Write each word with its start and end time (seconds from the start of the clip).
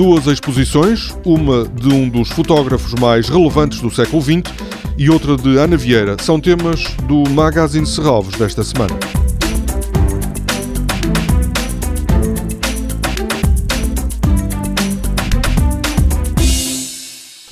duas 0.00 0.26
exposições, 0.26 1.14
uma 1.26 1.68
de 1.68 1.92
um 1.92 2.08
dos 2.08 2.30
fotógrafos 2.30 2.94
mais 2.94 3.28
relevantes 3.28 3.82
do 3.82 3.90
século 3.90 4.22
XX 4.22 4.50
e 4.96 5.10
outra 5.10 5.36
de 5.36 5.58
Ana 5.58 5.76
Vieira, 5.76 6.16
são 6.22 6.40
temas 6.40 6.84
do 7.06 7.28
Magazine 7.28 7.84
Serralvos 7.84 8.34
desta 8.34 8.64
semana. 8.64 8.98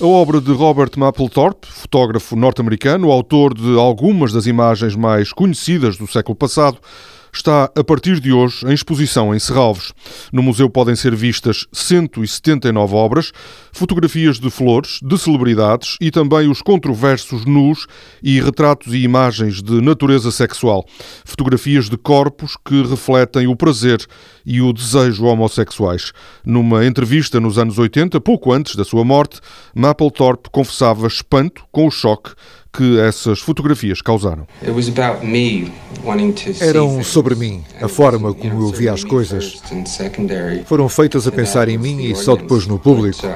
A 0.00 0.06
obra 0.06 0.40
de 0.40 0.50
Robert 0.50 0.92
Mapplethorpe, 0.96 1.68
fotógrafo 1.70 2.34
norte-americano, 2.34 3.10
autor 3.10 3.52
de 3.52 3.76
algumas 3.78 4.32
das 4.32 4.46
imagens 4.46 4.96
mais 4.96 5.34
conhecidas 5.34 5.98
do 5.98 6.06
século 6.06 6.34
passado, 6.34 6.78
está 7.32 7.70
a 7.74 7.84
partir 7.84 8.20
de 8.20 8.32
hoje 8.32 8.66
em 8.66 8.72
exposição 8.72 9.34
em 9.34 9.38
Serralves. 9.38 9.92
No 10.32 10.42
museu 10.42 10.68
podem 10.68 10.96
ser 10.96 11.14
vistas 11.14 11.66
179 11.72 12.94
obras, 12.94 13.32
fotografias 13.72 14.38
de 14.38 14.50
flores, 14.50 15.00
de 15.02 15.18
celebridades 15.18 15.96
e 16.00 16.10
também 16.10 16.48
os 16.48 16.62
controversos 16.62 17.44
nus 17.44 17.86
e 18.22 18.40
retratos 18.40 18.92
e 18.92 18.98
imagens 18.98 19.62
de 19.62 19.80
natureza 19.80 20.30
sexual. 20.30 20.84
Fotografias 21.24 21.88
de 21.88 21.96
corpos 21.96 22.56
que 22.64 22.82
refletem 22.82 23.46
o 23.46 23.56
prazer 23.56 24.04
e 24.44 24.60
o 24.60 24.72
desejo 24.72 25.26
homossexuais. 25.26 26.12
Numa 26.44 26.86
entrevista 26.86 27.38
nos 27.38 27.58
anos 27.58 27.78
80, 27.78 28.20
pouco 28.20 28.52
antes 28.52 28.76
da 28.76 28.84
sua 28.84 29.04
morte, 29.04 29.40
Mapplethorpe 29.74 30.48
confessava 30.50 31.06
espanto 31.06 31.64
com 31.70 31.86
o 31.86 31.90
choque 31.90 32.32
que 32.72 32.98
essas 33.00 33.40
fotografias 33.40 34.00
causaram. 34.02 34.46
Eram 36.60 37.02
sobre 37.02 37.34
mim, 37.34 37.64
a 37.80 37.88
forma 37.88 38.32
como 38.34 38.62
eu 38.62 38.72
via 38.72 38.92
as 38.92 39.02
coisas. 39.04 39.60
Foram 40.66 40.88
feitas 40.88 41.26
a 41.26 41.32
pensar 41.32 41.68
em 41.68 41.78
mim 41.78 42.04
e 42.04 42.14
só 42.14 42.36
depois 42.36 42.66
no 42.66 42.78
público. 42.78 43.26
Uh, 43.26 43.30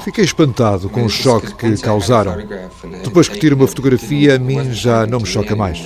Fiquei 0.00 0.24
espantado 0.24 0.88
com 0.88 1.04
o 1.04 1.08
choque 1.08 1.54
que 1.54 1.76
causaram. 1.82 2.36
Depois 3.04 3.28
que 3.28 3.38
tiro 3.38 3.56
uma 3.56 3.66
fotografia, 3.66 4.36
a 4.36 4.38
mim 4.38 4.72
já 4.72 5.06
não 5.06 5.20
me 5.20 5.26
choca 5.26 5.54
mais. 5.54 5.78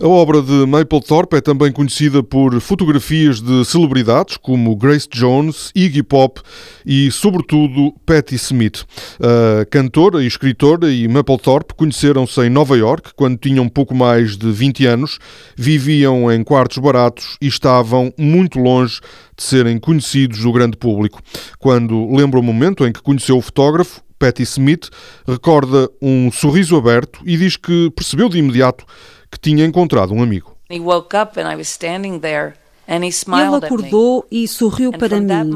A 0.00 0.08
obra 0.08 0.42
de 0.42 0.66
Mapplethorpe 0.66 1.36
é 1.36 1.40
também 1.40 1.72
conhecida 1.72 2.22
por 2.22 2.60
fotografias 2.60 3.40
de 3.40 3.64
celebridades 3.64 4.36
como 4.36 4.74
Grace 4.76 5.08
Jones, 5.10 5.70
Iggy 5.74 6.02
Pop 6.02 6.40
e, 6.84 7.10
sobretudo, 7.10 7.94
Patti 8.04 8.34
Smith. 8.36 8.84
A 9.20 9.64
cantora 9.66 10.13
e 10.22 10.26
escritora 10.26 10.90
e 10.90 11.06
Mapplethorpe 11.08 11.74
conheceram-se 11.74 12.40
em 12.42 12.50
Nova 12.50 12.76
York 12.76 13.12
quando 13.14 13.38
tinham 13.38 13.68
pouco 13.68 13.94
mais 13.94 14.36
de 14.36 14.50
20 14.50 14.86
anos, 14.86 15.18
viviam 15.56 16.30
em 16.32 16.42
quartos 16.42 16.78
baratos 16.78 17.36
e 17.40 17.46
estavam 17.46 18.12
muito 18.18 18.58
longe 18.58 19.00
de 19.36 19.42
serem 19.42 19.78
conhecidos 19.78 20.40
do 20.40 20.52
grande 20.52 20.76
público. 20.76 21.20
Quando 21.58 22.14
lembra 22.14 22.38
o 22.38 22.42
momento 22.42 22.86
em 22.86 22.92
que 22.92 23.02
conheceu 23.02 23.38
o 23.38 23.42
fotógrafo, 23.42 24.02
Patti 24.18 24.42
Smith 24.42 24.88
recorda 25.26 25.88
um 26.00 26.30
sorriso 26.32 26.76
aberto 26.76 27.20
e 27.24 27.36
diz 27.36 27.56
que 27.56 27.90
percebeu 27.90 28.28
de 28.28 28.38
imediato 28.38 28.84
que 29.30 29.38
tinha 29.38 29.64
encontrado 29.64 30.12
um 30.12 30.22
amigo. 30.22 30.56
He 30.70 30.80
woke 30.80 31.16
up 31.16 31.38
and 31.38 31.50
I 31.50 31.56
was 31.56 31.68
standing 31.68 32.20
there 32.20 32.54
ele 32.86 33.56
acordou 33.56 34.26
e 34.30 34.46
sorriu 34.46 34.92
para 34.92 35.20
mim, 35.20 35.50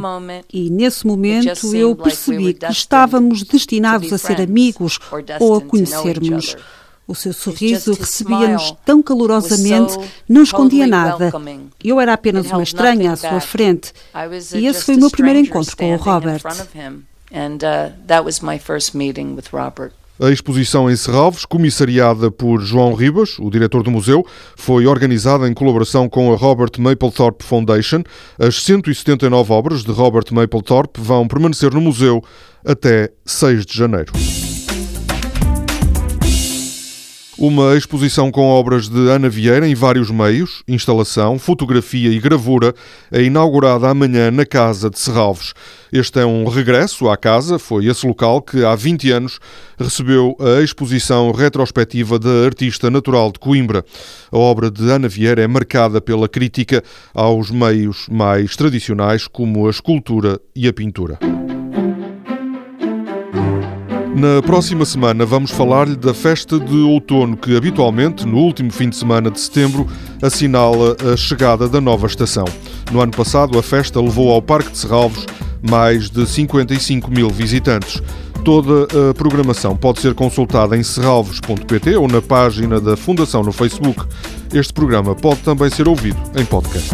e 0.52 0.70
nesse 0.70 1.06
momento 1.06 1.74
eu 1.74 1.94
percebi 1.94 2.54
que 2.54 2.72
estávamos 2.72 3.42
destinados 3.42 4.12
a 4.12 4.18
ser 4.18 4.40
amigos 4.40 4.98
ou 5.40 5.56
a 5.56 5.60
conhecermos. 5.60 6.56
O 7.06 7.14
seu 7.14 7.32
sorriso 7.32 7.94
recebia-nos 7.94 8.74
tão 8.84 9.02
calorosamente, 9.02 9.96
não 10.28 10.42
escondia 10.42 10.86
nada. 10.86 11.32
Eu 11.82 11.98
era 11.98 12.12
apenas 12.12 12.50
uma 12.50 12.62
estranha 12.62 13.12
à 13.12 13.16
sua 13.16 13.40
frente. 13.40 13.92
E 14.54 14.66
esse 14.66 14.84
foi 14.84 14.96
o 14.96 15.00
meu 15.00 15.10
primeiro 15.10 15.38
encontro 15.38 15.74
com 15.76 15.94
o 15.94 15.96
Robert. 15.96 16.42
And 17.32 17.58
uh, 17.62 17.92
that 18.06 18.24
was 18.24 18.40
my 18.40 18.58
first 18.58 18.94
meeting 18.94 19.34
with 19.34 19.52
Robert. 19.52 19.92
A 20.20 20.30
exposição 20.30 20.90
em 20.90 20.96
Serralves, 20.96 21.44
comissariada 21.44 22.28
por 22.28 22.60
João 22.60 22.92
Ribas, 22.92 23.38
o 23.38 23.48
diretor 23.50 23.84
do 23.84 23.90
museu, 23.90 24.26
foi 24.56 24.84
organizada 24.84 25.48
em 25.48 25.54
colaboração 25.54 26.08
com 26.08 26.32
a 26.32 26.36
Robert 26.36 26.72
Mapplethorpe 26.76 27.44
Foundation. 27.44 28.02
As 28.36 28.60
179 28.62 29.52
obras 29.52 29.84
de 29.84 29.92
Robert 29.92 30.24
Mapplethorpe 30.32 31.00
vão 31.00 31.28
permanecer 31.28 31.72
no 31.72 31.80
museu 31.80 32.22
até 32.64 33.10
6 33.24 33.64
de 33.64 33.78
janeiro. 33.78 34.12
Uma 37.38 37.76
exposição 37.76 38.32
com 38.32 38.48
obras 38.48 38.88
de 38.88 38.98
Ana 39.08 39.28
Vieira 39.28 39.68
em 39.68 39.72
vários 39.72 40.10
meios, 40.10 40.64
instalação, 40.66 41.38
fotografia 41.38 42.10
e 42.10 42.18
gravura, 42.18 42.74
é 43.12 43.22
inaugurada 43.22 43.88
amanhã 43.88 44.28
na 44.28 44.44
Casa 44.44 44.90
de 44.90 44.98
Serralves. 44.98 45.54
Este 45.92 46.18
é 46.18 46.26
um 46.26 46.48
regresso 46.48 47.08
à 47.08 47.16
casa, 47.16 47.56
foi 47.56 47.86
esse 47.86 48.04
local 48.04 48.42
que 48.42 48.64
há 48.64 48.74
20 48.74 49.12
anos 49.12 49.38
recebeu 49.78 50.36
a 50.40 50.60
exposição 50.64 51.30
retrospectiva 51.30 52.18
da 52.18 52.44
artista 52.44 52.90
natural 52.90 53.30
de 53.30 53.38
Coimbra. 53.38 53.84
A 54.32 54.36
obra 54.36 54.68
de 54.68 54.90
Ana 54.90 55.06
Vieira 55.06 55.40
é 55.40 55.46
marcada 55.46 56.00
pela 56.00 56.28
crítica 56.28 56.82
aos 57.14 57.52
meios 57.52 58.08
mais 58.10 58.56
tradicionais 58.56 59.28
como 59.28 59.68
a 59.68 59.70
escultura 59.70 60.40
e 60.56 60.66
a 60.66 60.72
pintura. 60.72 61.20
Na 64.18 64.42
próxima 64.42 64.84
semana 64.84 65.24
vamos 65.24 65.52
falar-lhe 65.52 65.94
da 65.94 66.12
festa 66.12 66.58
de 66.58 66.76
outono 66.78 67.36
que 67.36 67.56
habitualmente, 67.56 68.26
no 68.26 68.38
último 68.38 68.68
fim 68.72 68.88
de 68.88 68.96
semana 68.96 69.30
de 69.30 69.38
setembro, 69.38 69.86
assinala 70.20 70.96
a 71.12 71.16
chegada 71.16 71.68
da 71.68 71.80
nova 71.80 72.08
estação. 72.08 72.44
No 72.90 73.00
ano 73.00 73.12
passado, 73.12 73.56
a 73.56 73.62
festa 73.62 74.00
levou 74.00 74.32
ao 74.32 74.42
Parque 74.42 74.72
de 74.72 74.78
Serralvos 74.78 75.24
mais 75.62 76.10
de 76.10 76.26
55 76.26 77.08
mil 77.08 77.30
visitantes. 77.30 78.02
Toda 78.44 78.88
a 79.08 79.14
programação 79.14 79.76
pode 79.76 80.00
ser 80.00 80.14
consultada 80.14 80.76
em 80.76 80.82
serralvos.pt 80.82 81.94
ou 81.94 82.08
na 82.08 82.20
página 82.20 82.80
da 82.80 82.96
Fundação 82.96 83.44
no 83.44 83.52
Facebook. 83.52 84.04
Este 84.52 84.72
programa 84.72 85.14
pode 85.14 85.42
também 85.42 85.70
ser 85.70 85.86
ouvido 85.86 86.18
em 86.36 86.44
podcast. 86.44 86.92